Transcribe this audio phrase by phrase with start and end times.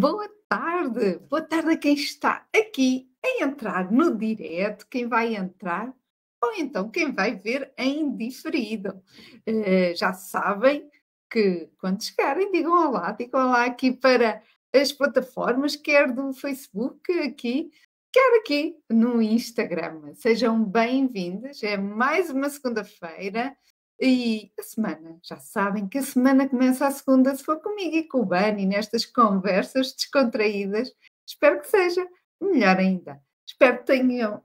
[0.00, 1.18] boa tarde!
[1.28, 5.94] Boa tarde a quem está aqui a entrar no direto, quem vai entrar,
[6.42, 9.02] ou então quem vai ver em diferido.
[9.46, 10.90] Uh, já sabem
[11.30, 14.42] que quando chegarem, digam olá, digam olá aqui para
[14.74, 17.70] as plataformas, quer do Facebook aqui,
[18.10, 20.14] quer aqui no Instagram.
[20.14, 21.62] Sejam bem-vindos.
[21.62, 23.54] É mais uma segunda-feira
[24.00, 28.04] e a semana, já sabem que a semana começa a segunda, se for comigo e
[28.04, 30.90] com o Bani, nestas conversas descontraídas.
[31.26, 32.08] Espero que seja
[32.40, 33.20] melhor ainda.
[33.46, 34.42] Espero que tenham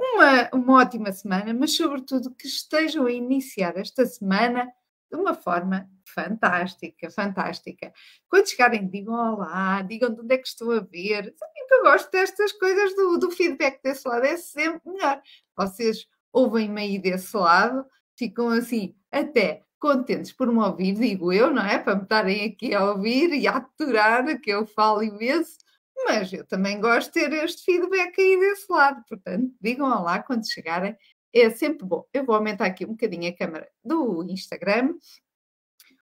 [0.00, 4.72] uma, uma ótima semana, mas sobretudo que estejam a iniciar esta semana
[5.10, 7.92] de uma forma fantástica, fantástica.
[8.28, 11.34] Quando chegarem, digam olá, digam de onde é que estou a ver.
[11.36, 15.20] Sabem que eu gosto destas coisas do, do feedback desse lado, é sempre melhor.
[15.56, 21.64] Vocês ouvem-me aí desse lado, ficam assim, até contentes por me ouvir, digo eu, não
[21.64, 21.78] é?
[21.78, 25.58] Para me estarem aqui a ouvir e a aturar que eu falo imenso,
[26.04, 30.50] mas eu também gosto de ter este feedback aí desse lado, portanto, digam lá quando
[30.50, 30.96] chegarem,
[31.32, 32.04] é sempre bom.
[32.12, 34.94] Eu vou aumentar aqui um bocadinho a câmera do Instagram.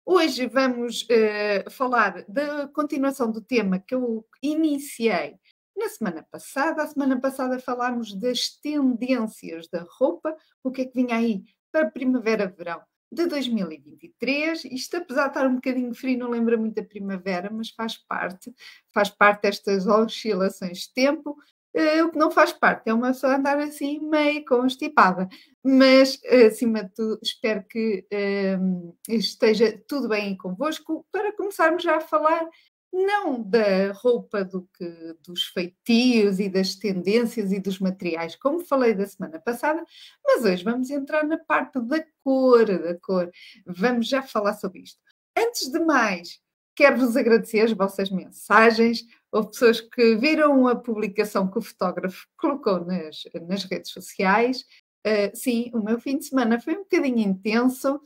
[0.05, 5.36] Hoje vamos uh, falar da continuação do tema que eu iniciei
[5.77, 6.83] na semana passada.
[6.83, 11.91] A semana passada falámos das tendências da roupa, o que é que vinha aí para
[11.91, 14.65] primavera-verão de 2023.
[14.67, 18.53] Isto, apesar de estar um bocadinho frio, não lembra muito da primavera, mas faz parte,
[18.92, 21.37] faz parte destas oscilações de tempo.
[21.75, 25.29] Uh, o que não faz parte é uma pessoa andar assim meio constipada.
[25.64, 32.01] Mas, acima de tudo, espero que uh, esteja tudo bem convosco para começarmos já a
[32.01, 32.47] falar
[32.93, 38.95] não da roupa do que dos feitios e das tendências e dos materiais, como falei
[38.95, 39.83] da semana passada,
[40.25, 43.31] mas hoje vamos entrar na parte da cor, da cor.
[43.67, 45.01] Vamos já falar sobre isto.
[45.37, 46.39] Antes de mais,
[46.77, 49.03] quero vos agradecer as vossas mensagens.
[49.31, 54.65] Houve pessoas que viram a publicação que o fotógrafo colocou nas, nas redes sociais.
[55.07, 57.98] Uh, sim, o meu fim de semana foi um bocadinho intenso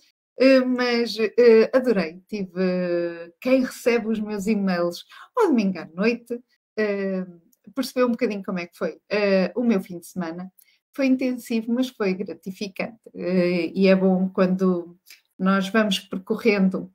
[0.66, 2.20] mas uh, adorei.
[2.28, 5.04] Tive quem recebe os meus e-mails
[5.36, 9.00] ao domingo à noite, uh, percebeu um bocadinho como é que foi
[9.54, 10.52] o meu fim de semana.
[10.94, 12.98] Foi intensivo, mas foi gratificante.
[13.14, 14.96] e é bom quando
[15.38, 16.90] nós vamos percorrendo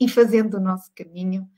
[0.00, 1.48] e fazendo o nosso caminho.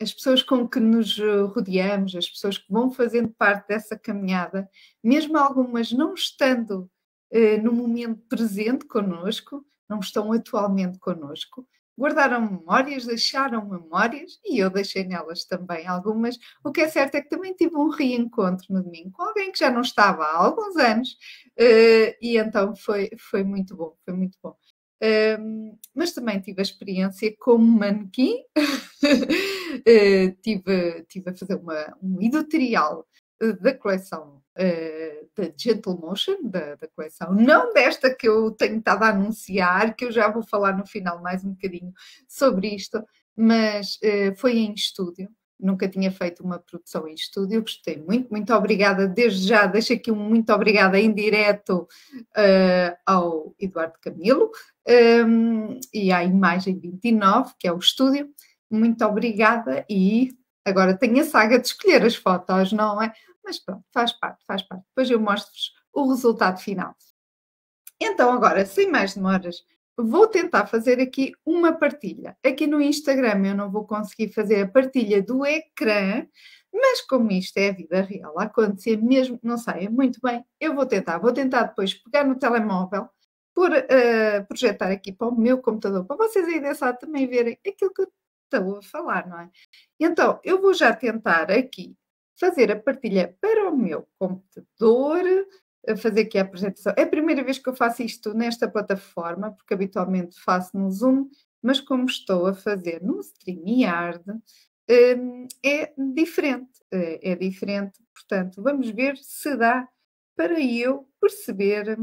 [0.00, 1.16] as pessoas com que nos
[1.54, 4.68] rodeamos, as pessoas que vão fazendo parte dessa caminhada,
[5.04, 6.99] mesmo algumas não estando eh,
[7.62, 11.66] no momento presente connosco, não estão atualmente connosco,
[12.00, 16.38] guardaram memórias, deixaram memórias e eu deixei nelas também algumas.
[16.64, 19.58] O que é certo é que também tive um reencontro no domingo com alguém que
[19.58, 21.10] já não estava há alguns anos
[21.58, 24.56] uh, e então foi, foi muito bom, foi muito bom.
[25.94, 33.06] Mas também tive a experiência como manequim, uh, tive, tive a fazer uma, um editorial
[33.60, 39.02] da coleção uh, da Gentle Motion, da, da, coleção, não desta que eu tenho estado
[39.04, 41.92] a anunciar, que eu já vou falar no final mais um bocadinho
[42.28, 43.02] sobre isto,
[43.36, 45.28] mas uh, foi em estúdio.
[45.58, 49.06] Nunca tinha feito uma produção em estúdio, gostei muito, muito obrigada.
[49.06, 51.86] Desde já, deixo aqui um muito obrigada em direto
[52.16, 54.50] uh, ao Eduardo Camilo
[55.26, 58.30] um, e à Imagem 29, que é o estúdio.
[58.70, 60.30] Muito obrigada e
[60.64, 63.12] agora tenho a saga de escolher as fotos, não é?
[63.44, 64.84] Mas pronto, faz parte, faz parte.
[64.88, 66.94] Depois eu mostro-vos o resultado final.
[68.00, 69.56] Então, agora, sem mais demoras,
[69.96, 72.36] vou tentar fazer aqui uma partilha.
[72.44, 76.26] Aqui no Instagram eu não vou conseguir fazer a partilha do ecrã,
[76.72, 80.86] mas como isto é a vida real, acontecer mesmo não saia muito bem, eu vou
[80.86, 81.18] tentar.
[81.18, 83.08] Vou tentar depois pegar no telemóvel,
[83.54, 87.58] por uh, projetar aqui para o meu computador, para vocês aí desse lado também verem
[87.66, 88.12] aquilo que eu
[88.44, 89.50] estou a falar, não é?
[89.98, 91.94] Então, eu vou já tentar aqui
[92.40, 95.22] fazer a partilha para o meu computador,
[95.98, 96.94] fazer aqui a apresentação.
[96.96, 101.28] É a primeira vez que eu faço isto nesta plataforma, porque habitualmente faço no Zoom,
[101.62, 104.24] mas como estou a fazer no StreamYard,
[104.90, 106.80] hum, é diferente.
[106.90, 109.88] É, é diferente, portanto, vamos ver se dá
[110.34, 111.96] para eu perceber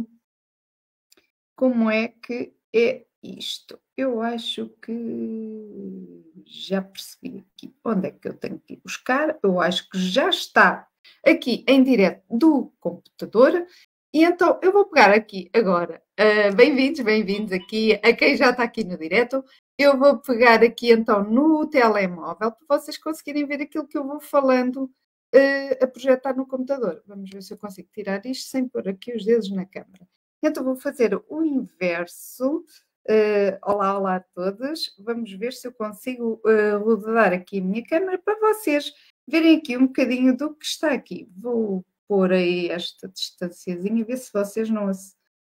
[1.56, 3.80] como é que é isto.
[3.98, 6.17] Eu acho que
[6.49, 9.38] já percebi aqui onde é que eu tenho que ir buscar.
[9.44, 10.88] Eu acho que já está
[11.25, 13.65] aqui em direto do computador.
[14.13, 16.01] E então eu vou pegar aqui agora.
[16.19, 19.44] Uh, bem-vindos, bem-vindos aqui a quem já está aqui no direto.
[19.77, 24.19] Eu vou pegar aqui então no telemóvel para vocês conseguirem ver aquilo que eu vou
[24.19, 24.85] falando
[25.35, 27.03] uh, a projetar no computador.
[27.05, 30.07] Vamos ver se eu consigo tirar isto sem pôr aqui os dedos na câmera.
[30.41, 32.63] Então vou fazer o inverso
[33.09, 34.94] Uh, olá, olá a todos.
[35.00, 38.94] Vamos ver se eu consigo uh, rodar aqui a minha câmera para vocês
[39.25, 41.25] verem aqui um bocadinho do que está aqui.
[41.38, 44.92] Vou pôr aí esta distânciazinha, ver se vocês não,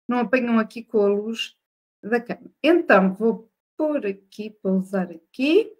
[0.09, 1.55] não apanham aqui com a luz
[2.03, 2.51] da câmera.
[2.63, 5.71] Então, vou pôr aqui, pousar aqui.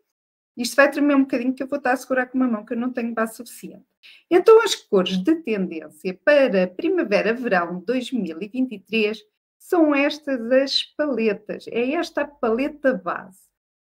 [0.59, 2.75] Isto vai tremer um bocadinho que eu vou estar a segurar com uma mão, que
[2.75, 3.87] eu não tenho base suficiente.
[4.31, 9.25] Então, as cores de tendência para primavera-verão 2023
[9.61, 11.67] são estas as paletas.
[11.69, 13.43] É esta a paleta base,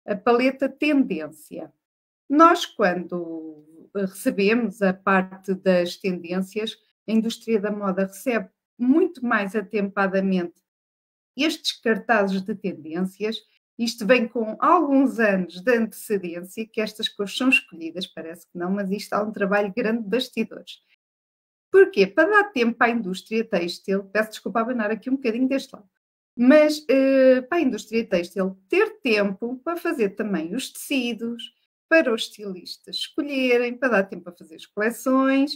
[0.07, 1.71] a paleta tendência.
[2.31, 8.49] Nós, quando recebemos a parte das tendências, a indústria da moda recebe
[8.79, 10.55] muito mais atempadamente
[11.37, 13.37] estes cartazes de tendências.
[13.77, 18.71] Isto vem com alguns anos de antecedência que estas cores são escolhidas, parece que não,
[18.71, 20.79] mas isto há um trabalho grande de bastidores.
[21.75, 22.07] Porquê?
[22.07, 25.89] Para dar tempo à indústria têxtil, peço desculpa abanar aqui um bocadinho deste lado,
[26.37, 31.53] mas uh, para a indústria têxtil ter tempo para fazer também os tecidos,
[31.89, 35.51] para os estilistas escolherem, para dar tempo a fazer as coleções,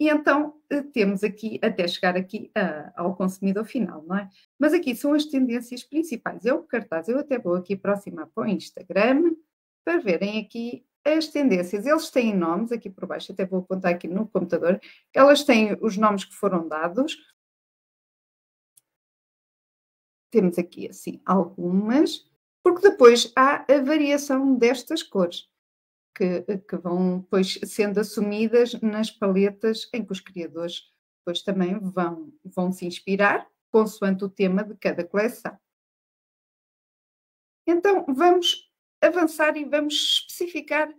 [0.00, 2.50] e então eh, temos aqui, até chegar aqui
[2.96, 4.28] ao consumidor final, não é?
[4.58, 6.44] Mas aqui são as tendências principais.
[6.44, 9.36] É o cartaz, eu até vou aqui aproximar para o Instagram,
[9.84, 11.86] para verem aqui as tendências.
[11.86, 14.80] Eles têm nomes aqui por baixo, até vou apontar aqui no computador.
[15.14, 17.16] Elas têm os nomes que foram dados.
[20.30, 22.24] Temos aqui, assim, algumas,
[22.62, 25.48] porque depois há a variação destas cores
[26.14, 32.32] que, que vão depois sendo assumidas nas paletas em que os criadores depois também vão,
[32.44, 35.56] vão se inspirar consoante o tema de cada coleção.
[37.66, 38.69] Então, vamos
[39.00, 40.92] avançar e vamos especificar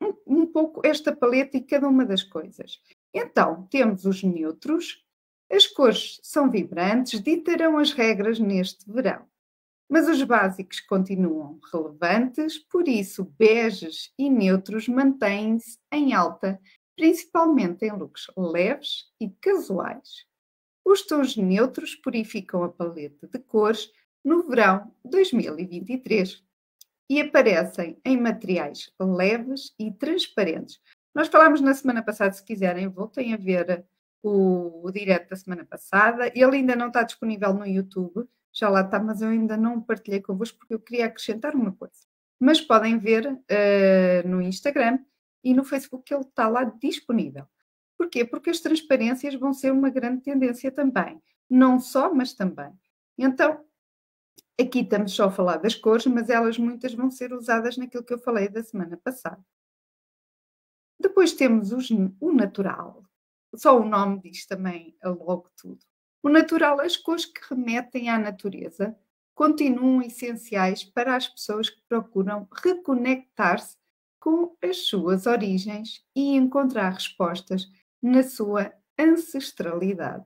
[0.00, 2.80] um, um, pouco esta paleta e cada uma das coisas.
[3.12, 5.04] Então, temos os neutros,
[5.50, 9.30] as cores são vibrantes, ditarão as regras neste verão
[9.90, 16.60] mas os básicos continuam relevantes, por isso beges e neutros mantêm-se em alta,
[16.96, 20.26] principalmente em looks leves e casuais.
[20.84, 23.90] Os tons neutros purificam a paleta de cores
[24.24, 26.40] no verão 2023
[27.10, 30.78] e aparecem em materiais leves e transparentes.
[31.12, 33.84] Nós falámos na semana passada, se quiserem, voltem a ver
[34.22, 36.28] o, o direto da semana passada.
[36.28, 40.20] Ele ainda não está disponível no YouTube, já lá está, mas eu ainda não partilhei
[40.20, 42.06] convosco porque eu queria acrescentar uma coisa.
[42.38, 45.00] Mas podem ver uh, no Instagram
[45.42, 47.44] e no Facebook ele está lá disponível.
[47.98, 48.24] Porquê?
[48.24, 51.20] Porque as transparências vão ser uma grande tendência também.
[51.50, 52.70] Não só, mas também.
[53.18, 53.64] Então,
[54.60, 58.12] aqui estamos só a falar das cores, mas elas muitas vão ser usadas naquilo que
[58.12, 59.44] eu falei da semana passada.
[60.98, 61.88] Depois temos os,
[62.20, 63.04] o natural.
[63.54, 65.80] Só o nome diz também logo tudo.
[66.22, 68.96] O natural, as cores que remetem à natureza,
[69.34, 73.76] continuam essenciais para as pessoas que procuram reconectar-se
[74.20, 77.66] com as suas origens e encontrar respostas
[78.02, 80.24] na sua ancestralidade.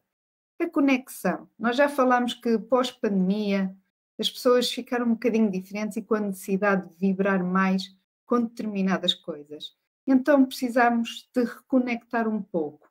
[0.60, 1.48] A conexão.
[1.58, 3.76] Nós já falamos que pós-pandemia
[4.18, 7.94] as pessoas ficaram um bocadinho diferentes e com a necessidade de vibrar mais
[8.26, 9.72] com determinadas coisas.
[10.06, 12.84] Então precisamos de reconectar um pouco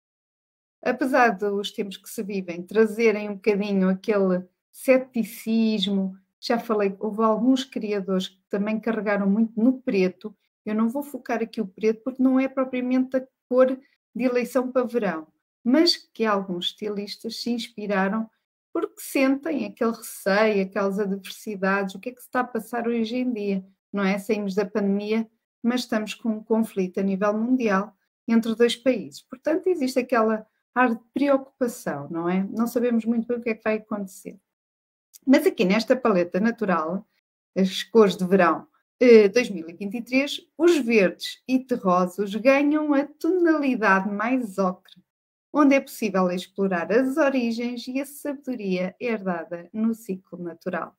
[0.83, 7.63] apesar dos tempos que se vivem trazerem um bocadinho aquele ceticismo, já falei, houve alguns
[7.63, 10.35] criadores que também carregaram muito no preto.
[10.65, 13.67] Eu não vou focar aqui o preto porque não é propriamente a cor
[14.13, 15.27] de eleição para verão,
[15.63, 18.29] mas que alguns estilistas se inspiraram
[18.73, 23.17] porque sentem aquele receio, aquelas adversidades, o que é que se está a passar hoje
[23.17, 24.17] em dia, não é?
[24.17, 25.29] Saímos da pandemia,
[25.61, 27.95] mas estamos com um conflito a nível mundial
[28.27, 29.21] entre dois países.
[29.21, 32.43] Portanto, existe aquela ar de preocupação, não é?
[32.43, 34.39] Não sabemos muito bem o que é que vai acontecer.
[35.25, 37.07] Mas aqui nesta paleta natural,
[37.55, 38.67] as cores de verão
[38.99, 44.93] eh, 2023, os verdes e terrosos ganham a tonalidade mais ocre,
[45.53, 50.97] onde é possível explorar as origens e a sabedoria herdada no ciclo natural.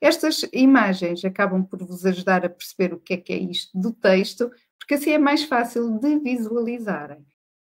[0.00, 3.92] Estas imagens acabam por vos ajudar a perceber o que é que é isto do
[3.92, 7.24] texto, porque assim é mais fácil de visualizarem.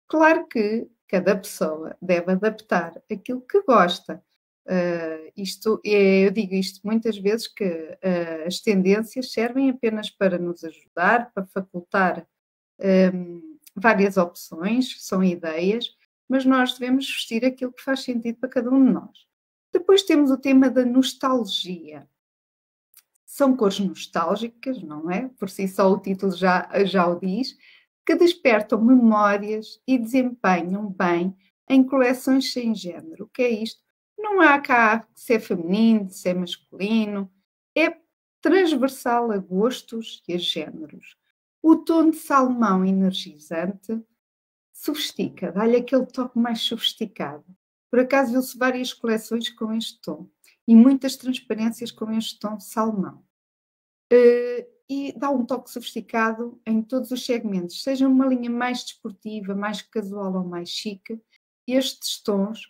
[0.07, 4.23] Claro que cada pessoa deve adaptar aquilo que gosta.
[4.65, 10.39] Uh, isto é, eu digo isto muitas vezes que uh, as tendências servem apenas para
[10.39, 12.25] nos ajudar, para facultar
[12.79, 13.41] um, ehm,
[13.75, 15.95] várias opções, são ideias,
[16.33, 19.27] mas nós devemos vestir aquilo que faz sentido para cada um de nós.
[19.71, 22.09] Depois temos o tema da nostalgia.
[23.23, 25.29] São cores nostálgicas, não é?
[25.37, 27.55] Por si só o título já, já o diz,
[28.03, 31.37] que despertam memórias e desempenham bem
[31.69, 33.25] em coleções sem género.
[33.25, 33.83] O que é isto?
[34.17, 37.31] Não há cá se é feminino, se é masculino,
[37.77, 37.95] é
[38.41, 41.15] transversal a gostos e a géneros.
[41.61, 44.03] O tom de salmão energizante
[44.83, 47.45] sofistica, dá-lhe aquele toque mais sofisticado.
[47.89, 50.27] Por acaso viu-se várias coleções com este tom
[50.67, 53.23] e muitas transparências com este tom salmão.
[54.11, 59.55] Uh, e dá um toque sofisticado em todos os segmentos, seja uma linha mais desportiva,
[59.55, 61.19] mais casual ou mais chique,
[61.65, 62.69] estes tons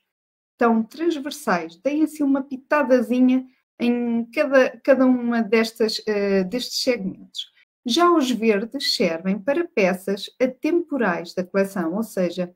[0.51, 3.45] estão transversais, deem assim uma pitadazinha
[3.79, 7.52] em cada, cada uma destas, uh, destes segmentos.
[7.85, 12.55] Já os verdes servem para peças atemporais da coleção, ou seja,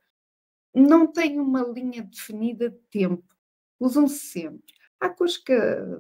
[0.74, 3.36] não têm uma linha definida de tempo,
[3.80, 4.74] usam-se sempre.
[5.00, 5.54] Há cores que,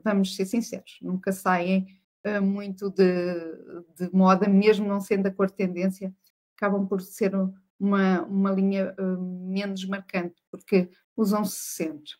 [0.03, 3.05] vamos ser sinceros, nunca saem uh, muito de,
[3.95, 6.15] de, moda, mesmo não sendo a cor tendência,
[6.55, 7.33] acabam por ser
[7.79, 12.11] uma, uma linha uh, menos marcante, porque usam-se sempre.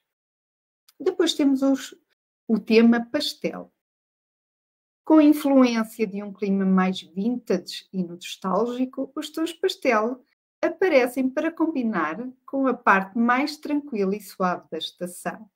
[1.00, 1.96] Depois temos os,
[2.48, 3.72] o tema pastel.
[5.08, 10.22] Com a influência de um clima mais vintage e nostálgico, os tons pastel
[10.62, 15.50] aparecem para combinar com a parte mais tranquila e suave da estação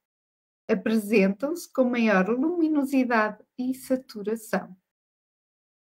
[0.72, 4.74] apresentam-se com maior luminosidade e saturação.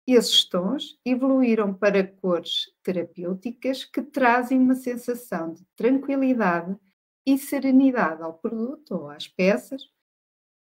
[0.04, 6.76] Esses tons evoluíram para cores terapêuticas que trazem uma sensação de tranquilidade
[7.24, 9.88] e serenidade ao produto ou às peças.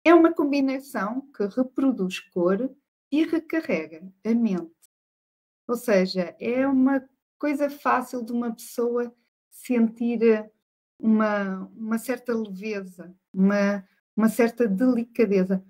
[0.05, 2.71] É uma combinação que reproduz cor
[3.11, 4.73] e recarrega a mente.
[5.67, 7.03] Ou seja, é uma
[7.39, 9.15] coisa fácil de uma pessoa
[9.51, 10.51] sentir
[10.99, 13.87] uma, uma certa leveza, uma,
[14.17, 15.63] uma certa delicadeza.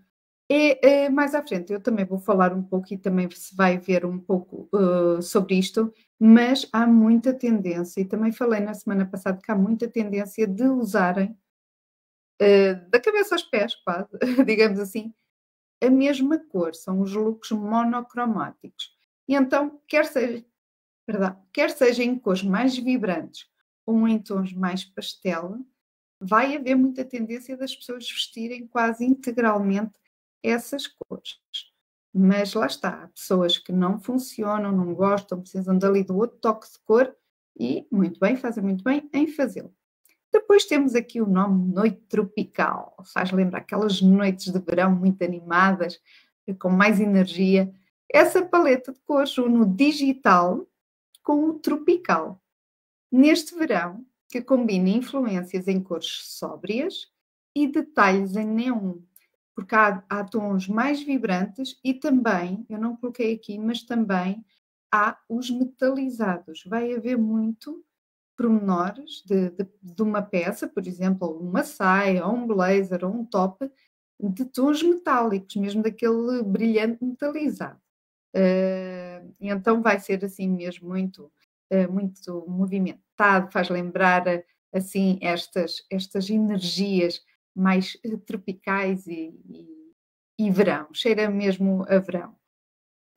[0.50, 3.76] É, é, mais à frente, eu também vou falar um pouco e também se vai
[3.76, 9.04] ver um pouco uh, sobre isto, mas há muita tendência, e também falei na semana
[9.04, 11.37] passada que há muita tendência de usarem
[12.40, 14.09] uh, da cabeça aos pés, quase,
[14.47, 15.12] digamos assim,
[15.80, 18.97] a mesma cor, são os looks monocromáticos.
[19.28, 20.44] E então, quer seja,
[21.06, 23.47] perdão, quer seja em cores mais vibrantes
[23.87, 25.58] ou em tons mais pastel,
[26.20, 29.99] vai haver muita tendência das pessoas vestirem quase integralmente
[30.42, 31.38] essas cores.
[32.12, 36.66] Mas lá está, há pessoas que não funcionam, não gostam, precisam dali do outro toque
[36.66, 37.14] de cor
[37.58, 39.75] e muito bem, fazem muito bem em fazê-lo.
[40.32, 46.00] Depois temos aqui o nome Noite Tropical, faz lembrar aquelas noites de verão muito animadas,
[46.58, 47.73] com mais energia.
[48.12, 50.66] Essa paleta de cores une o digital
[51.23, 52.42] com o tropical.
[53.11, 57.11] Neste verão, que combina influências em cores sóbrias
[57.54, 58.99] e detalhes em neon,
[59.54, 64.44] porque há, há, tons mais vibrantes e também, eu não coloquei aqui, mas também
[64.92, 66.62] há os metalizados.
[66.66, 67.85] Vai haver muito
[68.38, 73.25] pormenores de, de, de uma peça, por exemplo, uma saia, ou um blazer, ou um
[73.25, 73.71] top,
[74.21, 77.80] de tons metálicos, mesmo daquele brilhante metalizado.
[78.35, 81.30] Uh, então vai ser assim mesmo muito
[81.71, 84.25] eh, muito movimentado, faz lembrar
[84.73, 87.23] assim estas, estas energias
[87.54, 92.35] mais eh, tropicais e, e, e verão, cheira mesmo a verão.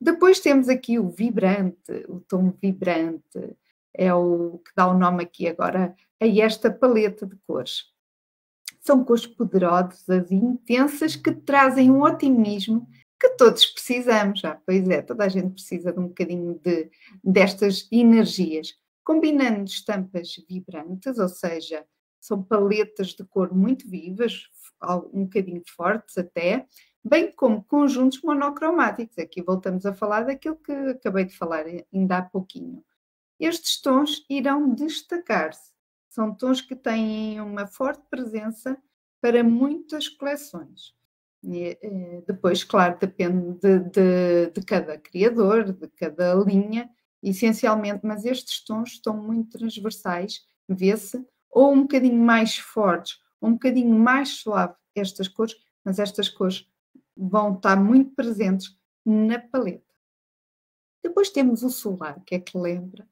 [0.00, 3.56] Depois temos aqui o vibrante, o tom vibrante,
[3.94, 7.84] é o que dá o nome aqui agora a esta paleta de cores.
[8.80, 12.88] São cores poderosas e intensas que trazem um otimismo
[13.20, 14.40] que todos precisamos.
[14.40, 16.90] Já, pois é, toda a gente precisa de um bocadinho de,
[17.22, 18.74] destas energias.
[19.04, 21.84] Combinando estampas vibrantes, ou seja,
[22.20, 24.44] são paletas de cor muito vivas,
[25.12, 26.66] um bocadinho fortes até,
[27.04, 29.18] bem como conjuntos monocromáticos.
[29.18, 32.84] Aqui voltamos a falar daquilo que acabei de falar ainda há pouquinho.
[33.38, 35.72] Estes tons irão destacar-se.
[36.08, 38.76] São tons que têm uma forte presença
[39.20, 40.94] para muitas coleções.
[41.42, 46.88] E, eh, depois, claro, depende de, de, de, cada criador, de cada linha,
[47.22, 53.52] essencialmente, mas estes tons estão muito transversais, vê-se, ou um bocadinho mais fortes, ou um
[53.54, 56.68] bocadinho mais suave estas cores, mas estas cores
[57.16, 59.92] vão estar muito presentes na paleta.
[61.02, 63.08] Depois temos o solar, que é que lembra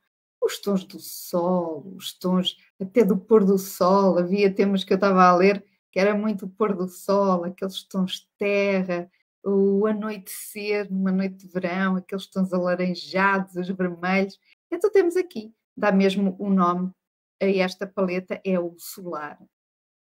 [0.50, 4.18] os tons do sol, os tons até do pôr do sol.
[4.18, 7.82] Havia temas que eu estava a ler que era muito o pôr do sol, aqueles
[7.82, 9.10] tons de terra,
[9.44, 14.38] o anoitecer numa noite de verão, aqueles tons alaranjados, os vermelhos.
[14.70, 16.92] Então temos aqui, dá mesmo o um nome
[17.42, 19.38] a esta paleta, é o solar.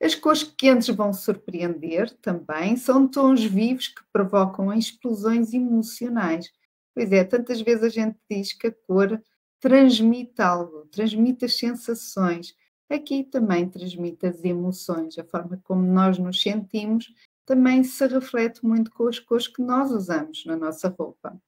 [0.00, 6.50] As cores quentes vão surpreender também, são tons vivos que provocam explosões emocionais.
[6.94, 9.20] Pois é, tantas vezes a gente diz que a cor
[9.62, 12.52] transmite algo, transmite as sensações,
[12.90, 17.14] aqui também transmite as emoções, a forma como nós nos sentimos
[17.47, 21.40] também se reflete muito com as cores que nós usamos na nossa roupa.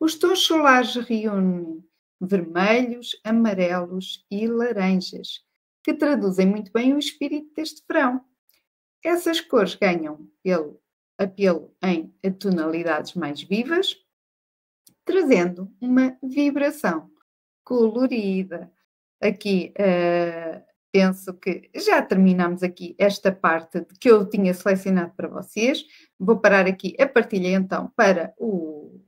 [0.00, 1.84] Os tons solares reúnem
[2.20, 5.44] vermelhos, amarelos e laranjas,
[5.84, 8.20] que traduzem muito bem o espírito deste verão.
[9.02, 10.80] Essas cores ganham pelo
[11.16, 13.96] apelo em tonalidades mais vivas,
[15.04, 17.09] trazendo uma vibração
[17.70, 18.68] colorida.
[19.22, 20.60] Aqui uh,
[20.90, 25.84] penso que já terminamos aqui esta parte que eu tinha selecionado para vocês.
[26.18, 29.00] Vou parar aqui a partilha então para o,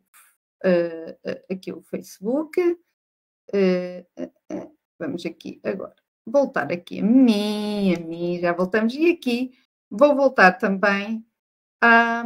[0.65, 2.61] uh, aqui o Facebook.
[3.53, 4.31] Uh,
[4.97, 8.95] vamos aqui agora voltar aqui a mim, a mim, já voltamos.
[8.95, 9.59] E aqui
[9.91, 11.27] vou voltar também
[11.81, 12.23] a,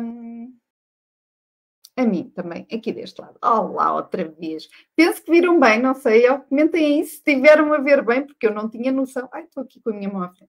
[1.97, 3.39] a mim também, aqui deste lado.
[3.43, 4.69] Olá, outra vez.
[4.95, 8.55] Penso que viram bem, não sei, comentem aí se estiveram a ver bem, porque eu
[8.55, 9.27] não tinha noção.
[9.33, 10.53] Ai, estou aqui com a minha mão à frente.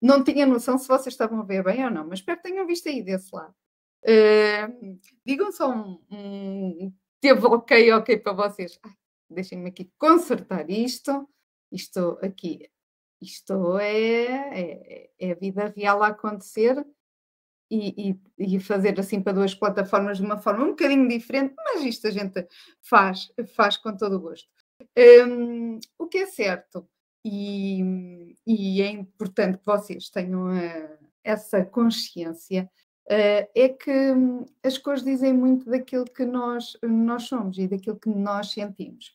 [0.00, 2.66] Não tinha noção se vocês estavam a ver bem ou não, mas espero que tenham
[2.66, 3.54] visto aí desse lado.
[4.02, 8.80] Uh, digam só um, um, teve ok, ok para vocês.
[9.28, 11.28] Deixem-me aqui consertar isto.
[11.70, 12.68] Isto aqui,
[13.20, 16.84] isto é, é, é a vida real a acontecer
[17.70, 21.84] e, e, e, fazer assim para duas plataformas de uma forma um bocadinho diferente, mas
[21.84, 22.46] isto a gente
[22.82, 24.48] faz, faz com todo o gosto.
[25.26, 26.88] Um, o que é certo,
[27.24, 32.68] e, e, é importante que vocês tenham uh, essa consciência,
[33.06, 38.00] uh, é que um, as cores dizem muito daquilo que nós, nós somos e daquilo
[38.00, 39.14] que nós sentimos.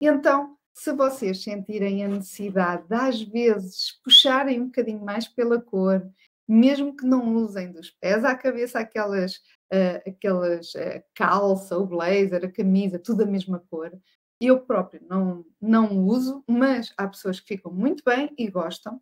[0.00, 6.10] Então, se vocês sentirem a necessidade de, às vezes, puxarem um bocadinho mais pela cor
[6.48, 9.36] mesmo que não usem dos pés à cabeça aquelas,
[9.72, 13.92] uh, aquelas uh, calça, o blazer, a camisa, tudo a mesma cor.
[14.40, 19.00] Eu próprio não, não uso, mas há pessoas que ficam muito bem e gostam.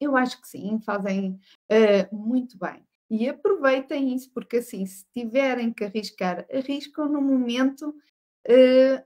[0.00, 1.38] Eu acho que sim, fazem
[1.70, 2.84] uh, muito bem.
[3.10, 7.94] E aproveitem isso, porque assim, se tiverem que arriscar, arriscam no momento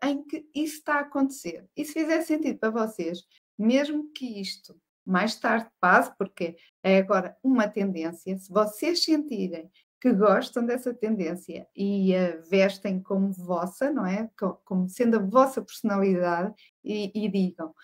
[0.02, 1.68] em que isso está a acontecer.
[1.76, 3.22] E se fizer sentido para vocês,
[3.58, 8.36] mesmo que isto mais tarde passe, porque é agora uma tendência.
[8.38, 14.30] Se vocês sentirem que gostam dessa tendência e a vestem como vossa, não é?
[14.64, 16.54] Como sendo a vossa personalidade
[16.84, 17.74] e, e digam: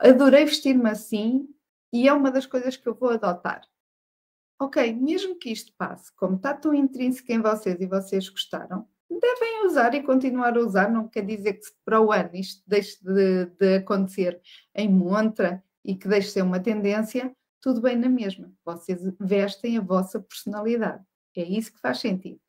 [0.00, 1.48] adorei vestir-me assim
[1.92, 3.62] e é uma das coisas que eu vou adotar.
[4.58, 9.66] Ok, mesmo que isto passe, como está tão intrínseco em vocês e vocês gostaram, devem
[9.66, 10.90] usar e continuar a usar.
[10.90, 14.40] Não quer dizer que para o ano isto deixe de, de acontecer
[14.74, 18.52] em montra e que deixe ser uma tendência, tudo bem na mesma.
[18.64, 21.02] Vocês vestem a vossa personalidade.
[21.36, 22.40] É isso que faz sentido.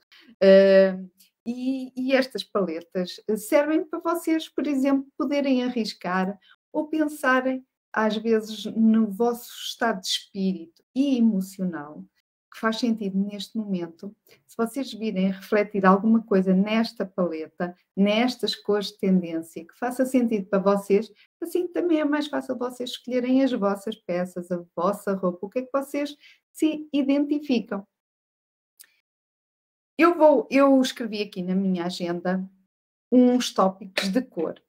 [0.44, 1.08] Uh,
[1.46, 6.38] e, e, estas paletas servem para vocês, por exemplo, poderem arriscar
[6.74, 12.04] ou pensarem, às vezes, no vosso estado de espírito e emocional
[12.60, 14.16] faz sentido neste momento,
[14.46, 20.48] se vocês virem refletir alguma coisa nesta paleta, nestas cores de tendência, que faça sentido
[20.48, 25.46] para vocês, assim também é mais fácil vocês escolherem as vossas peças, a vossa roupa,
[25.46, 26.16] o que é que vocês
[26.52, 27.86] se identificam.
[29.98, 32.48] Eu vou, eu escrevi aqui na minha agenda
[33.12, 34.62] uns tópicos de cor,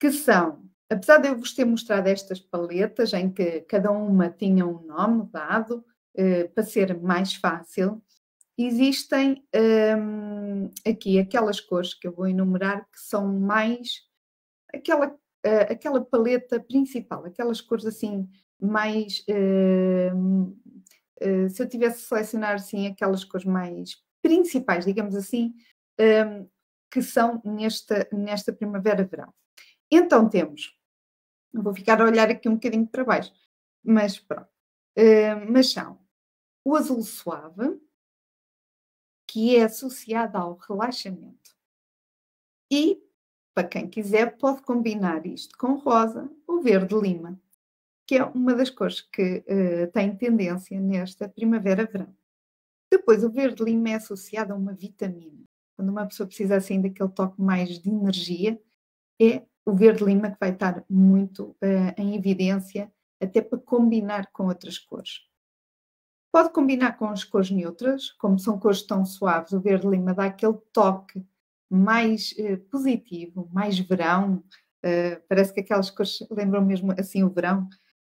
[0.00, 4.66] que são, apesar de eu vos ter mostrado estas paletas em que cada uma tinha
[4.66, 5.84] um nome dado,
[6.16, 8.02] eh, para ser mais fácil,
[8.56, 9.44] existem
[9.98, 14.02] um, aqui aquelas cores que eu vou enumerar que são mais
[14.72, 18.28] aquela, uh, aquela paleta principal, aquelas cores assim
[18.60, 19.24] mais.
[19.28, 20.56] Uh,
[21.48, 25.54] se eu tivesse de selecionar assim aquelas cores mais principais, digamos assim,
[25.98, 26.48] um,
[26.90, 29.32] que são nesta, nesta primavera-verão.
[29.90, 30.76] Então temos,
[31.52, 33.32] vou ficar a olhar aqui um bocadinho para baixo,
[33.82, 34.48] mas pronto.
[34.98, 36.03] Uh, mas são
[36.64, 37.78] o azul suave,
[39.28, 41.54] que é associado ao relaxamento.
[42.70, 43.02] E,
[43.54, 47.40] para quem quiser, pode combinar isto com rosa ou verde lima,
[48.06, 52.14] que é uma das cores que uh, tem tendência nesta primavera-verão.
[52.90, 55.44] Depois, o verde lima é associado a uma vitamina.
[55.76, 58.60] Quando uma pessoa precisa assim daquele toque mais de energia,
[59.20, 64.46] é o verde lima que vai estar muito uh, em evidência, até para combinar com
[64.46, 65.20] outras cores.
[66.34, 70.24] Pode combinar com as cores neutras, como são cores tão suaves, o verde lima dá
[70.24, 71.24] aquele toque
[71.70, 74.42] mais eh, positivo, mais verão,
[74.84, 77.68] uh, parece que aquelas cores lembram mesmo assim o verão.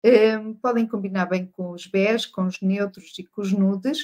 [0.06, 3.98] Uh, podem combinar bem com os bege, com os neutros e com os nudes,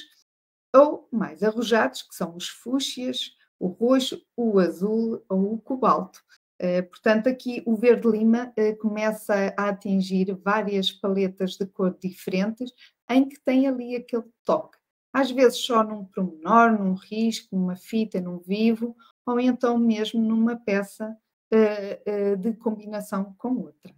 [0.75, 6.19] ou mais arrojados, que são os fúcsias, o roxo, o azul ou o cobalto.
[6.61, 12.73] Uh, portanto, aqui o verde-lima uh, começa a atingir várias paletas de cor diferentes,
[13.09, 14.79] em que tem ali aquele toque
[15.11, 18.95] às vezes só num promenor, num risco, numa fita, num vivo,
[19.25, 21.17] ou então mesmo numa peça
[21.53, 23.93] uh, uh, de combinação com outra.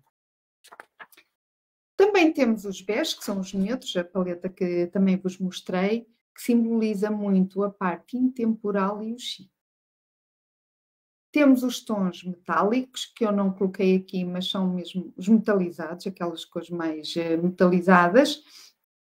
[1.95, 6.41] Também temos os bés, que são os neutros, a paleta que também vos mostrei, que
[6.41, 9.51] simboliza muito a parte intemporal e o chique.
[11.31, 16.43] Temos os tons metálicos, que eu não coloquei aqui, mas são mesmo os metalizados, aquelas
[16.43, 18.43] cores mais uh, metalizadas.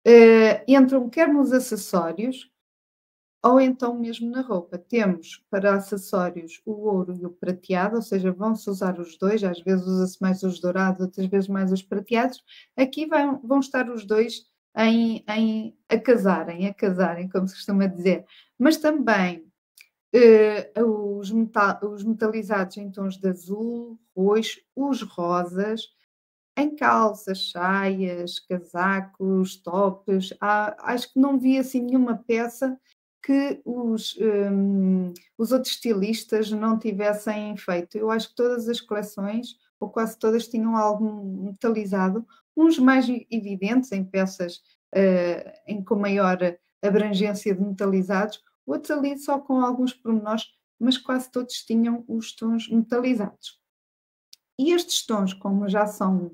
[0.08, 2.52] Uh, entram quer nos acessórios,
[3.44, 4.78] ou então mesmo na roupa.
[4.78, 9.62] Temos para acessórios o ouro e o prateado, ou seja, vão-se usar os dois, às
[9.62, 12.44] vezes usa-se mais os dourados, outras vezes mais os prateados.
[12.76, 17.86] Aqui vão, vão estar os dois em, em, a casarem, a casarem, como se costuma
[17.86, 18.26] dizer.
[18.58, 19.46] Mas também
[20.16, 25.84] uh, os, metal, os metalizados em tons de azul, roxo, os rosas,
[26.58, 30.34] em calças, saias, casacos, tops.
[30.40, 32.80] Há, acho que não vi assim nenhuma peça
[33.22, 37.98] que os, um, os outros estilistas não tivessem feito.
[37.98, 43.92] Eu acho que todas as coleções, ou quase todas, tinham algo metalizado, uns mais evidentes
[43.92, 44.58] em peças
[44.94, 46.38] uh, em, com maior
[46.82, 50.46] abrangência de metalizados, outros ali só com alguns pormenores,
[50.80, 53.60] mas quase todos tinham os tons metalizados.
[54.58, 56.32] E estes tons, como já são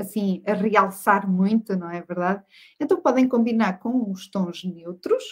[0.00, 2.42] assim a realçar muito, não é verdade?
[2.80, 5.22] Então podem combinar com os tons neutros,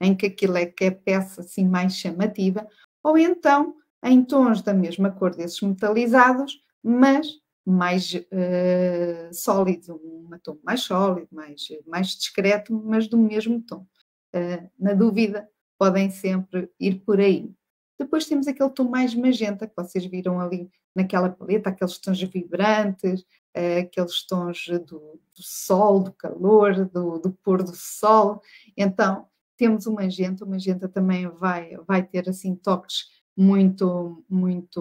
[0.00, 2.66] em que aquilo é que é peça assim mais chamativa,
[3.02, 7.26] ou então em tons da mesma cor desses metalizados, mas
[7.64, 13.86] mais uh, sólido, um tom mais sólido, mais, mais discreto, mas do mesmo tom.
[14.34, 17.50] Uh, na dúvida, podem sempre ir por aí.
[17.98, 23.24] Depois temos aquele tom mais magenta que vocês viram ali naquela paleta, aqueles tons vibrantes,
[23.56, 28.40] uh, aqueles tons do, do, sol, do calor, do, do pôr do sol.
[28.76, 33.04] Então, temos o magenta, o magenta também vai, vai ter assim toques
[33.36, 34.80] muito, muito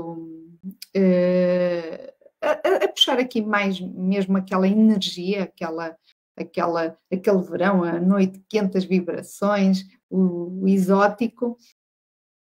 [0.95, 5.95] uh, a, a, puxar aqui mais mesmo aquela energia, aquela,
[6.35, 11.57] aquela, aquele verão, a noite quente, as vibrações, o, o exótico.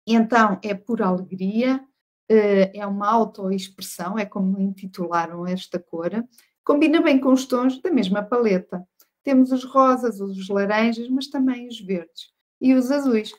[0.08, 1.84] Então é por alegria,
[2.30, 6.12] é uma autoexpressão, é como intitularam esta cor,
[6.64, 8.84] combina bem com os tons da mesma paleta.
[9.24, 13.32] Temos os rosas, os laranjas, mas também os verdes e os azuis.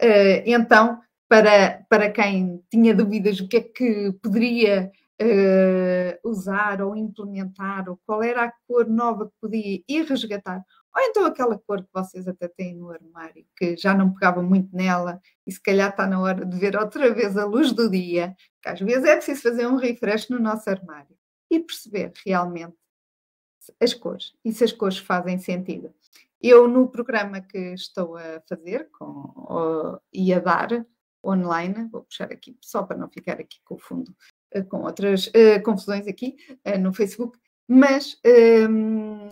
[0.00, 6.96] Uh, então, para, para quem tinha dúvidas o que é que poderia uh, usar ou
[6.96, 10.62] implementar, ou qual era a cor nova que podia ir resgatar,
[10.98, 14.74] ou então aquela cor que vocês até têm no armário, que já não pegava muito
[14.74, 18.34] nela e se calhar está na hora de ver outra vez a luz do dia,
[18.60, 21.16] que às vezes é preciso fazer um refresh no nosso armário
[21.48, 22.74] e perceber realmente
[23.80, 25.94] as cores e se as cores fazem sentido.
[26.42, 30.84] Eu, no programa que estou a fazer com, e a dar
[31.24, 34.14] online, vou puxar aqui só para não ficar aqui com o fundo,
[34.50, 38.18] eh, com outras uh, confusões aqui uh, no Facebook, mas
[38.68, 39.28] um,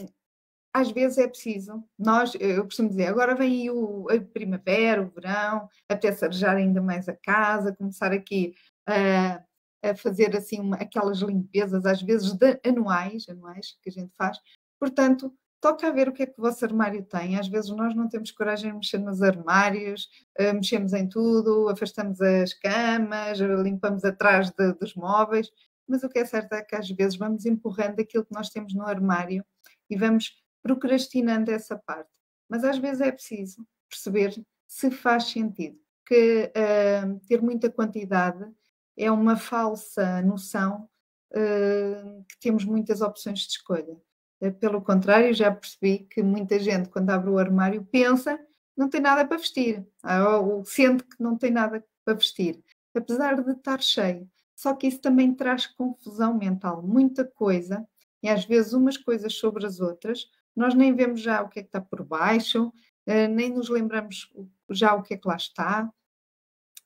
[0.77, 1.83] às vezes é preciso.
[1.99, 6.55] Nós, eu costumo dizer, agora vem aí o, a primavera, o verão, até se arejar
[6.55, 8.55] ainda mais a casa, começar aqui
[8.87, 9.43] a,
[9.83, 14.39] a fazer assim uma, aquelas limpezas, às vezes de, anuais, anuais que a gente faz.
[14.79, 17.39] Portanto, toca a ver o que é que o vosso armário tem.
[17.39, 22.21] Às vezes nós não temos coragem de mexer nos armários, uh, mexemos em tudo, afastamos
[22.21, 25.51] as camas, limpamos atrás de, dos móveis,
[25.89, 28.75] mas o que é certo é que às vezes vamos empurrando aquilo que nós temos
[28.75, 29.43] no armário
[29.89, 32.11] e vamos procrastinando essa parte.
[32.49, 34.35] Mas às vezes é preciso perceber
[34.67, 38.45] se faz sentido, que uh, ter muita quantidade
[38.97, 40.89] é uma falsa noção
[41.33, 43.97] uh, que temos muitas opções de escolha.
[44.41, 48.39] Eh, pelo contrário, já percebi que muita gente, quando abre o armário, pensa
[48.77, 52.63] não tem nada para vestir, ah, ou sente que não tem nada para vestir,
[52.95, 54.29] apesar de estar cheio.
[54.55, 57.87] Só que isso também traz confusão mental, muita coisa,
[58.23, 60.27] e às vezes umas coisas sobre as outras,
[60.57, 62.73] nós nem vemos já o que é que está por baixo,
[63.07, 64.33] eh, nem nos lembramos
[64.71, 65.91] já o que é que lá está,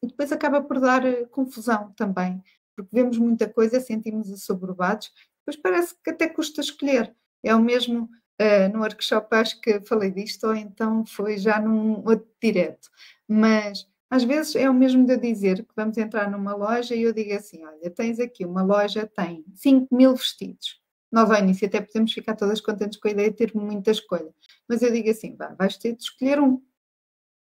[0.03, 2.43] e depois acaba por dar eh, confusão também,
[2.75, 7.15] porque vemos muita coisa, sentimos assoberbados, depois parece que até custa escolher.
[7.43, 8.05] É o mesmo
[8.41, 12.89] uh, no workshop, acho que falei disto, ou então foi já num outro direto.
[13.29, 17.03] Mas às vezes é o mesmo de eu dizer que vamos entrar numa loja e
[17.03, 20.80] eu digo assim: olha, tens aqui uma loja, tem 5 mil vestidos.
[21.11, 24.33] Nós ao início até podemos ficar todas contentes com a ideia de ter muita escolha.
[24.68, 26.62] Mas eu digo assim: vá, vais ter de escolher um.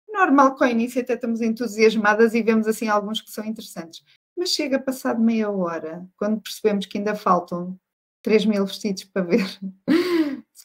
[0.09, 4.03] Normal que ao início até estamos entusiasmadas e vemos assim alguns que são interessantes.
[4.35, 7.79] Mas chega passado meia hora, quando percebemos que ainda faltam
[8.23, 9.59] 3 mil vestidos para ver.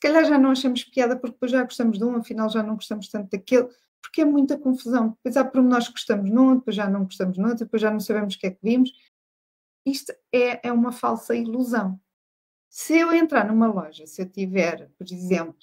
[0.02, 3.09] calhar já não achamos piada porque depois já gostamos de um, afinal já não gostamos
[3.09, 3.68] tanto daquele,
[4.02, 5.11] porque é muita confusão.
[5.11, 8.00] Depois há pormenores que gostamos num, depois já não gostamos no outro, depois já não
[8.00, 8.90] sabemos o que é que vimos.
[9.87, 12.00] Isto é, é uma falsa ilusão.
[12.74, 15.61] Se eu entrar numa loja, se eu tiver, por exemplo,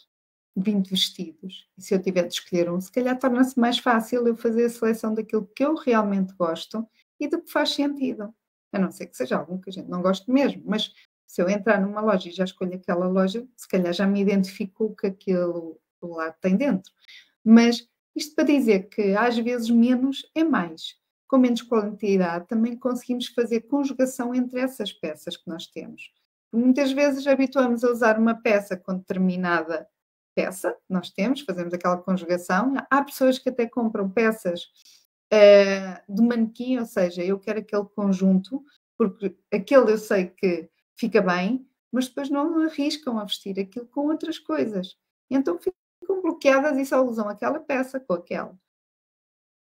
[0.55, 4.37] 20 vestidos, e se eu tiver de escolher um, se calhar torna-se mais fácil eu
[4.37, 6.87] fazer a seleção daquilo que eu realmente gosto
[7.19, 8.31] e do que faz sentido.
[8.71, 10.93] A não ser que seja algo que a gente não goste mesmo, mas
[11.25, 14.95] se eu entrar numa loja e já escolho aquela loja, se calhar já me identifico
[14.95, 16.93] que aquilo lá tem dentro.
[17.43, 20.95] Mas isto para dizer que às vezes menos é mais.
[21.27, 26.11] Com menos quantidade também conseguimos fazer conjugação entre essas peças que nós temos.
[26.51, 29.87] Muitas vezes habituamos a usar uma peça com determinada
[30.35, 32.73] peça nós temos, fazemos aquela conjugação.
[32.89, 34.71] Há pessoas que até compram peças
[35.33, 38.63] uh, de manequim, ou seja, eu quero aquele conjunto,
[38.97, 44.07] porque aquele eu sei que fica bem, mas depois não arriscam a vestir aquilo com
[44.07, 44.95] outras coisas.
[45.29, 48.57] Então ficam bloqueadas e só usam aquela peça com aquela.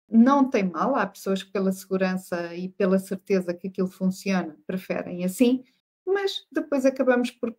[0.09, 5.25] Não tem mal, há pessoas que pela segurança e pela certeza que aquilo funciona preferem
[5.25, 5.65] assim,
[6.07, 7.57] mas depois acabamos por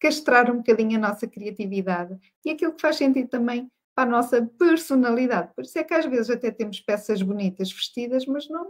[0.00, 4.46] castrar um bocadinho a nossa criatividade e aquilo que faz sentido também para a nossa
[4.58, 5.52] personalidade.
[5.54, 8.66] Por isso é que às vezes até temos peças bonitas vestidas, mas não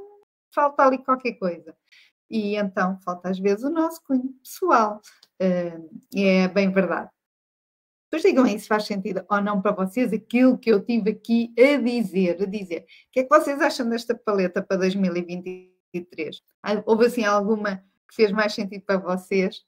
[0.53, 1.77] falta ali qualquer coisa.
[2.29, 5.01] E então falta às vezes o nosso cunho pessoal.
[5.40, 7.11] Uh, é bem verdade.
[8.11, 11.55] Depois digam aí se faz sentido ou não para vocês aquilo que eu tive aqui
[11.57, 12.81] a dizer, a dizer.
[12.81, 16.42] O que é que vocês acham desta paleta para 2023?
[16.85, 19.64] Houve assim alguma que fez mais sentido para vocês?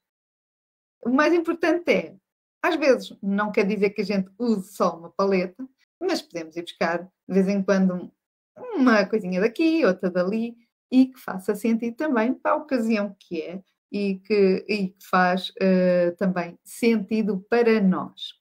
[1.00, 2.16] O mais importante é,
[2.62, 5.66] às vezes, não quer dizer que a gente use só uma paleta,
[6.00, 8.12] mas podemos ir buscar de vez em quando
[8.74, 10.56] uma coisinha daqui, outra dali,
[10.90, 15.50] e que faça sentido também para a ocasião que é e que, e que faz
[15.50, 18.34] uh, também sentido para nós.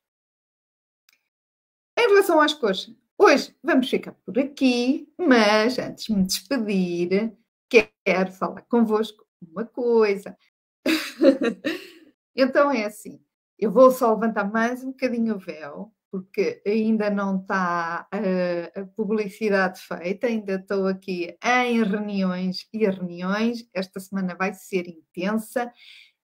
[1.97, 7.33] Em relação às cores, hoje vamos ficar por aqui, mas antes de me despedir,
[7.69, 10.37] quero falar convosco uma coisa.
[12.33, 13.19] Então é assim,
[13.59, 18.71] eu vou só levantar mais um bocadinho o véu, porque ainda não está a, eh,
[18.75, 23.67] a publicidade feita, ainda estou aqui em reuniões e reuniões.
[23.73, 25.71] Esta semana vai ser intensa.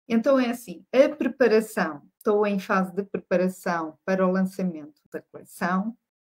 [0.09, 5.97] Então é assim, a preparação, estou em fase de preparação para o lançamento da coleção.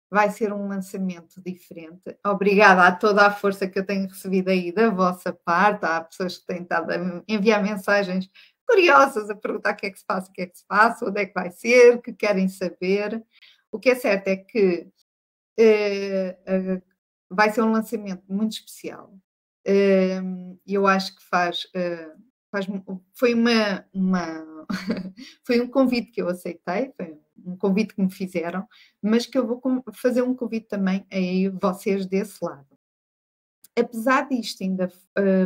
[0.10, 2.18] Vai ser um lançamento diferente.
[2.26, 5.86] Obrigada a toda a força que eu tenho recebido aí da vossa parte.
[5.86, 8.30] Há pessoas que têm estado a enviar mensagens
[8.68, 11.06] curiosas a perguntar o que é que se passa, o que é que se passa,
[11.06, 13.24] onde é que vai ser, que querem saber.
[13.72, 14.90] O que é certo é que
[15.60, 16.82] uh,
[17.30, 19.14] vai ser um lançamento muito especial.
[19.68, 21.68] Uh, eu acho que faz,
[22.58, 22.68] faz
[23.14, 24.66] foi uma, uma
[25.46, 28.68] foi um convite que eu aceitei, foi um convite que me fizeram,
[29.02, 29.62] mas que eu vou
[29.94, 32.68] fazer um convite também a vocês desse lado.
[33.78, 34.92] Apesar disto ainda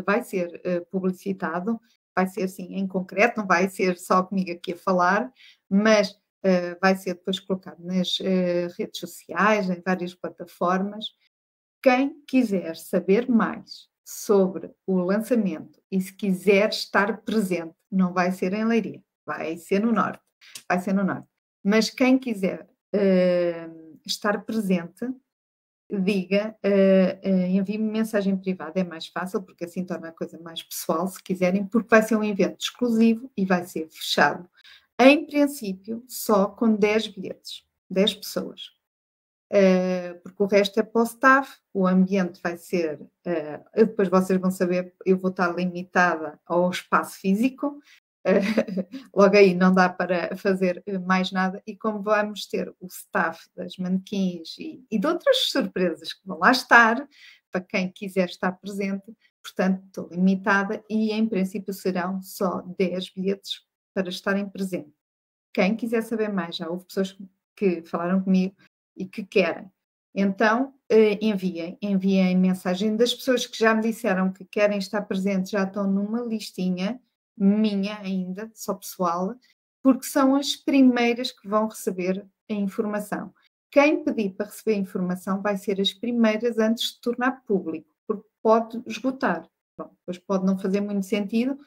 [0.06, 1.80] vai ser publicitado,
[2.16, 5.32] vai ser assim em concreto, não vai ser só comigo aqui a falar,
[5.70, 11.06] mas uh, vai ser depois colocado nas uh, redes sociais, em várias plataformas.
[11.82, 18.54] Quem quiser saber mais sobre o lançamento e se quiser estar presente, não vai ser
[18.54, 20.22] em Leiria, vai ser no Norte,
[20.68, 21.28] vai ser no Norte.
[21.64, 25.08] Mas quem quiser uh, estar presente,
[25.90, 30.62] diga, uh, uh, envie-me mensagem privada, é mais fácil, porque assim torna a coisa mais
[30.62, 34.50] pessoal, se quiserem, porque vai ser um evento exclusivo e vai ser fechado,
[35.00, 38.81] em princípio, só com 10 bilhetes, 10 pessoas.
[39.52, 43.02] Uh, porque o resto é para o staff, o ambiente vai ser,
[43.76, 47.78] depois vocês vão saber, eu vou estar limitada ao espaço físico,
[49.14, 51.62] logo aí não dá para fazer eh, mais nada.
[51.66, 56.40] E como vamos ter o staff das manequins e, e de outras surpresas que vão
[56.40, 57.08] lá estar,
[57.52, 59.12] para quem quiser estar presente,
[59.44, 63.62] portanto, estou limitada e em princípio serão só 10 bilhetes
[63.94, 64.94] para estarem presentes.
[65.54, 67.18] Quem quiser saber mais, já houve pessoas
[67.56, 68.56] que falaram comigo
[68.96, 69.72] e que querem.
[70.14, 75.52] Então, eh, enviem, enviem mensagem das pessoas que já me disseram que querem estar presentes,
[75.52, 77.00] já estão numa listinha
[77.38, 79.34] minha ainda, só pessoal,
[79.82, 83.34] porque são as primeiras que vão receber a informação.
[83.72, 88.28] Quem pedir para receber a informação vai ser as primeiras antes de tornar público, porque
[88.44, 89.50] pode esgotar.
[89.78, 91.58] Bom, depois pode não fazer muito sentido.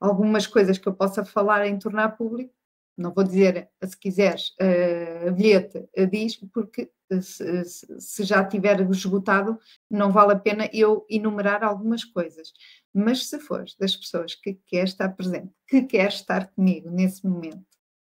[0.00, 2.52] Algumas coisas que eu possa falar em tornar público,
[2.96, 7.64] não vou dizer, se quiseres, uh, bilhete, uh, diz, porque se,
[8.00, 9.58] se, já tiver esgotado,
[9.90, 12.52] não vale a pena eu enumerar algumas coisas.
[12.92, 17.64] Mas se fores das pessoas que quer estar presente, que quer estar comigo nesse momento,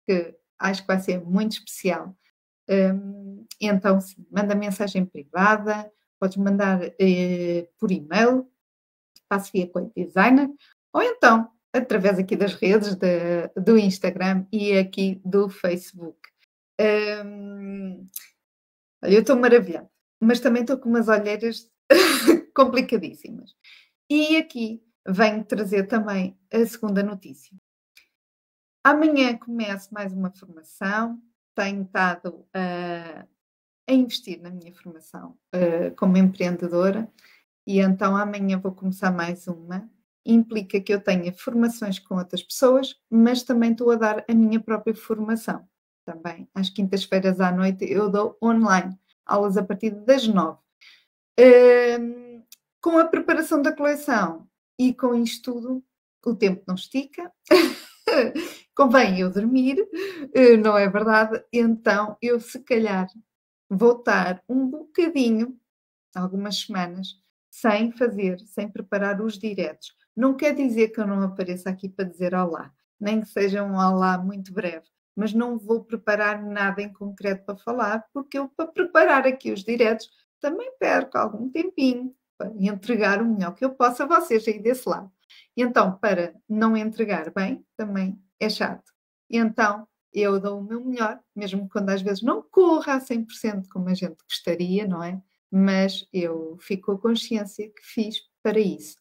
[0.06, 2.16] que acho que vai ser muito especial.
[2.68, 8.50] Um, então, sim, manda mensagem privada, podes mandar uh, por e-mail,
[9.28, 10.48] passo via Coit Designer,
[10.92, 16.18] ou então através aqui das redes de, do Instagram e aqui do Facebook.
[16.80, 18.06] Um,
[19.02, 21.70] eu estou maravilhada, mas também estou com umas olheiras
[22.54, 23.54] complicadíssimas.
[24.10, 27.56] E aqui venho trazer também a segunda notícia.
[28.84, 31.20] Amanhã começo mais uma formação,
[31.54, 33.26] tenho estado a,
[33.88, 37.10] a investir na minha formação uh, como empreendedora
[37.66, 39.90] e então amanhã vou começar mais uma.
[40.28, 44.60] Implica que eu tenha formações com outras pessoas, mas também estou a dar a minha
[44.60, 45.66] própria formação.
[46.04, 50.58] Também às quintas-feiras à noite eu dou online, aulas a partir das nove.
[51.40, 52.44] Uh,
[52.80, 54.46] com a preparação da coleção
[54.78, 55.84] e com isto tudo,
[56.24, 57.32] o tempo não estica.
[58.78, 59.76] convém eu dormir,
[60.32, 61.42] eh, não é verdade?
[61.52, 63.08] Então eu, se calhar,
[63.68, 65.58] vou estar um bocadinho,
[66.14, 67.08] algumas semanas,
[67.50, 69.92] sem fazer, sem preparar os diretos.
[70.18, 73.76] Não quer dizer que eu não apareça aqui para dizer olá, nem que seja um
[73.76, 78.66] olá muito breve, mas não vou preparar nada em concreto para falar, porque eu, para
[78.66, 84.02] preparar aqui os diretos, também perco algum tempinho para entregar o melhor que eu possa
[84.02, 85.08] a vocês aí desse lado.
[85.56, 88.92] Então, para não entregar bem, também é chato.
[89.30, 93.88] Então, eu dou o meu melhor, mesmo quando às vezes não corra a 100% como
[93.88, 95.22] a gente gostaria, não é?
[95.48, 98.96] Mas eu fico com a consciência que fiz para isso.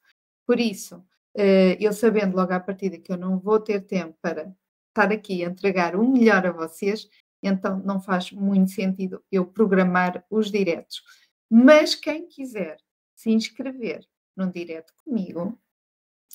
[0.47, 1.03] Por isso,
[1.35, 4.55] eh, eu sabendo logo à partida que eu não vou ter tempo para
[4.89, 7.09] estar aqui a entregar o melhor a vocês,
[7.43, 11.03] então não faz muito sentido eu programar os diretos.
[11.49, 12.77] Mas quem quiser
[13.13, 15.59] se inscrever num direto comigo,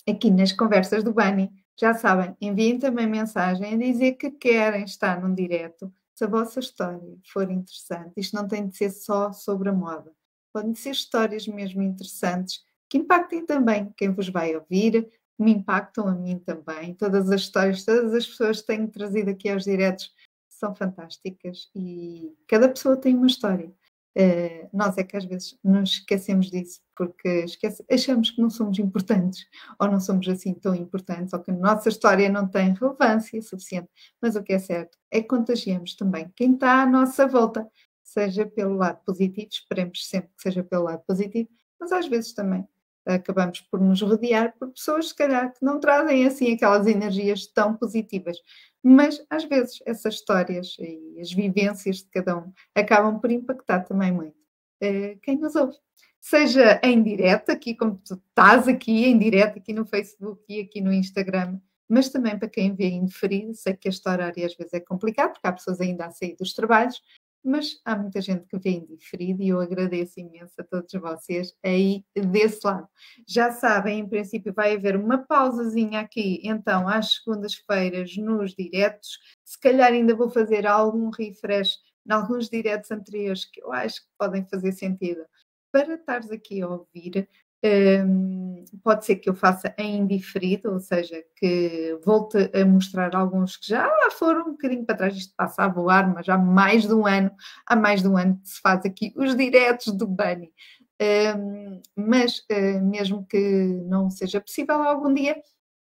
[0.09, 5.20] aqui nas conversas do Bani, já sabem, enviem também mensagem a dizer que querem estar
[5.20, 5.92] num direto.
[6.14, 10.12] Se a vossa história for interessante, isto não tem de ser só sobre a moda.
[10.53, 12.61] Podem ser histórias mesmo interessantes
[12.92, 16.92] que impactem também quem vos vai ouvir, me impactam a mim também.
[16.92, 20.12] Todas as histórias, todas as pessoas que tenho trazido aqui aos diretos
[20.46, 23.72] são fantásticas e cada pessoa tem uma história.
[24.14, 28.78] Uh, nós é que às vezes nos esquecemos disso, porque esquece, achamos que não somos
[28.78, 29.46] importantes,
[29.81, 33.88] ou não somos assim tão importantes, ou que a nossa história não tem relevância suficiente.
[34.20, 37.66] Mas o que é certo é que contagiamos também quem está à nossa volta,
[38.02, 41.48] seja pelo lado positivo, esperemos sempre que seja pelo lado positivo,
[41.81, 42.68] mas às vezes também
[43.06, 47.76] acabamos por nos rodear por pessoas, se calhar, que não trazem assim aquelas energias tão
[47.76, 48.38] positivas.
[48.82, 54.10] Mas às vezes essas histórias e as vivências de cada um acabam por impactar também
[54.10, 54.36] muito
[54.82, 55.76] uh, quem nos ouve.
[56.20, 60.80] Seja em direto, aqui como tu estás aqui, em direto aqui no Facebook e aqui
[60.80, 64.80] no Instagram, mas também para quem vê indeferido, sei que este horário às vezes é
[64.80, 67.02] complicado, porque há pessoas ainda a sair dos trabalhos,
[67.44, 72.05] mas há muita gente que vê indiferido e eu agradeço imenso a todos vocês aí
[72.14, 72.88] desse lado.
[73.26, 79.59] Já sabem, em princípio vai haver uma pausazinha aqui, então às segundas-feiras nos diretos, se
[79.61, 84.44] calhar ainda vou fazer algum refresh em alguns diretos anteriores que eu acho que podem
[84.46, 85.24] fazer sentido
[85.70, 87.28] para estares aqui a ouvir
[87.64, 93.57] um, pode ser que eu faça em diferido, ou seja, que volte a mostrar alguns
[93.57, 96.94] que já foram um bocadinho para trás, isto passa a voar, mas há mais de
[96.94, 97.31] um ano,
[97.66, 100.53] há mais de um ano que se faz aqui os diretos do Bunny.
[101.01, 103.38] Um, mas uh, mesmo que
[103.87, 105.40] não seja possível algum dia,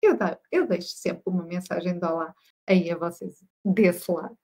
[0.02, 2.34] eu, dá, eu deixo sempre uma mensagem de olá
[2.66, 4.36] aí a vocês desse lado.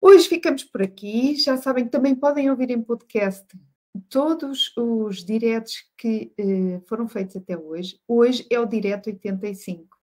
[0.00, 1.36] Hoje ficamos por aqui.
[1.36, 3.46] Já sabem que também podem ouvir em podcast
[4.08, 9.96] todos os diretos que eh, foram feitos até hoje, hoje é o direto 85.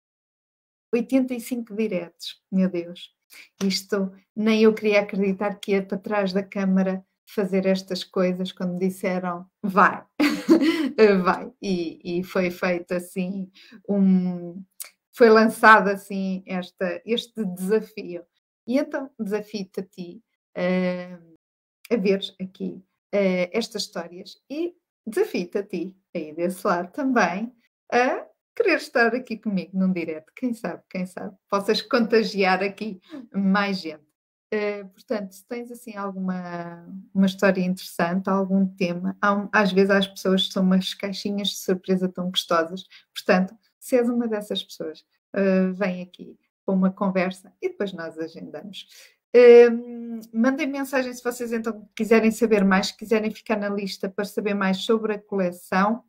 [0.93, 3.13] 85 diretos, meu Deus.
[3.63, 8.77] Isto nem eu queria acreditar que ia para trás da câmara fazer estas coisas quando
[8.77, 10.05] disseram vai,
[11.23, 11.51] vai.
[11.61, 13.49] E, e, foi feito assim
[13.87, 14.63] um.
[15.13, 18.25] Foi lançado assim esta, este desafio.
[18.67, 20.23] E então desafio-te a ti
[20.57, 21.37] uh,
[21.89, 24.73] a ver aqui uh, estas histórias e
[25.05, 27.53] desafio-te a ti, aí desse lado também,
[27.91, 28.25] a
[28.55, 30.31] querer estar aqui comigo num direto.
[30.35, 33.01] Quem sabe, quem sabe, possas contagiar aqui
[33.33, 34.11] mais gente.
[34.53, 40.07] Uh, portanto, se tens assim alguma uma história interessante, algum tema, um, às vezes as
[40.07, 42.83] pessoas são umas caixinhas de surpresa tão gostosas.
[43.13, 48.17] Portanto, se és uma dessas pessoas, uh, vem aqui para uma conversa e depois nós
[48.17, 48.87] agendamos.
[50.33, 54.83] Mandem mensagem se vocês então quiserem saber mais, quiserem ficar na lista para saber mais
[54.83, 56.03] sobre a coleção.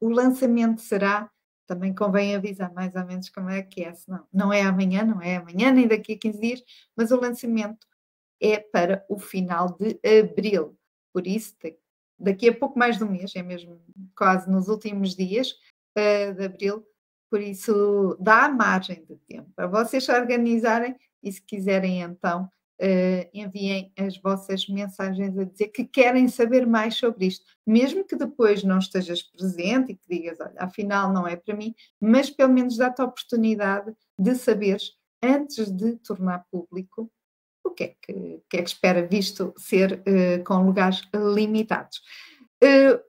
[0.00, 1.30] O lançamento será
[1.66, 5.20] também convém avisar mais ou menos como é que é, senão não é amanhã, não
[5.20, 6.62] é amanhã, nem daqui a 15 dias,
[6.96, 7.86] mas o lançamento
[8.40, 10.76] é para o final de abril.
[11.12, 11.54] Por isso,
[12.18, 13.80] daqui a pouco mais de um mês, é mesmo
[14.16, 15.52] quase nos últimos dias
[15.96, 16.86] uh, de abril,
[17.30, 20.94] por isso dá margem de tempo para vocês se organizarem
[21.24, 22.44] e se quiserem então
[22.80, 28.16] uh, enviem as vossas mensagens a dizer que querem saber mais sobre isto, mesmo que
[28.16, 32.52] depois não estejas presente e que digas, olha, afinal não é para mim, mas pelo
[32.52, 37.10] menos dá-te a oportunidade de saberes antes de tornar público
[37.66, 42.02] o que é que, que, é que espera, visto ser uh, com lugares limitados.
[42.62, 43.02] Uh,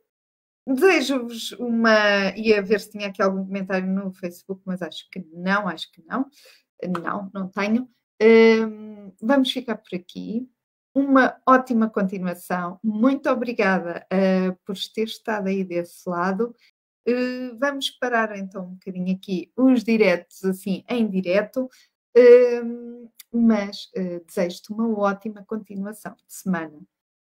[0.67, 2.35] Desejo-vos uma.
[2.35, 6.03] ia ver se tinha aqui algum comentário no Facebook, mas acho que não, acho que
[6.07, 6.25] não.
[7.03, 7.87] Não, não tenho.
[9.21, 10.49] Vamos ficar por aqui.
[10.93, 12.79] Uma ótima continuação.
[12.81, 16.55] Muito obrigada uh, por ter estado aí desse lado.
[17.07, 21.69] Uh, vamos parar então um bocadinho aqui os diretos, assim, em direto,
[23.31, 23.91] mas
[24.25, 26.79] desejo-te uma ótima continuação de semana.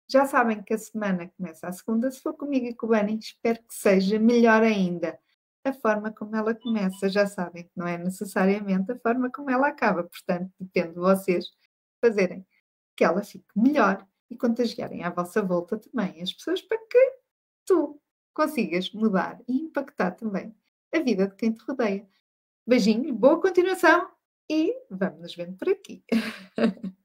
[0.09, 2.11] Já sabem que a semana começa a segunda.
[2.11, 5.17] Se for comigo e com o Bani, espero que seja melhor ainda
[5.63, 7.09] a forma como ela começa.
[7.09, 11.45] Já sabem que não é necessariamente a forma como ela acaba, portanto, depende de vocês
[11.99, 12.45] fazerem
[12.95, 17.13] que ela fique melhor e contagiarem à vossa volta também as pessoas para que
[17.65, 17.99] tu
[18.33, 20.55] consigas mudar e impactar também
[20.93, 22.07] a vida de quem te rodeia.
[22.65, 24.09] Beijinho, boa continuação
[24.49, 26.03] e vamos nos vendo por aqui.